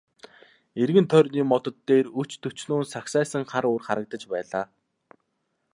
Эргэн 0.81 1.05
тойрны 1.11 1.41
модод 1.51 1.75
дээр 1.87 2.07
өч 2.21 2.31
төчнөөн 2.43 2.85
сагсайсан 2.93 3.43
хар 3.51 3.65
үүр 3.71 3.83
харагдаж 3.85 4.23
байлаа. 4.31 4.65